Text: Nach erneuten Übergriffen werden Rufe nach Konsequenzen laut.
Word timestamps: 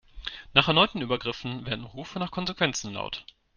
Nach 0.55 0.67
erneuten 0.67 0.99
Übergriffen 1.03 1.67
werden 1.67 1.85
Rufe 1.85 2.17
nach 2.17 2.31
Konsequenzen 2.31 2.91
laut. 2.93 3.23